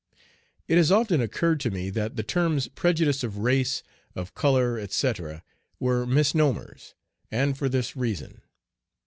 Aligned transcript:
It 0.67 0.77
has 0.77 0.91
often 0.91 1.21
occurred 1.21 1.59
to 1.59 1.69
me 1.69 1.91
that 1.91 2.15
the 2.15 2.23
terms 2.23 2.67
"prejudice 2.67 3.23
of 3.23 3.37
race, 3.37 3.83
of 4.15 4.33
color," 4.33 4.79
etc., 4.79 5.43
were 5.79 6.07
misnomers, 6.07 6.95
and 7.29 7.55
for 7.55 7.69
this 7.69 7.95
reason. 7.95 8.41